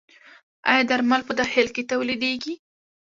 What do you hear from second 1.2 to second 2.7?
په داخل کې تولیدیږي؟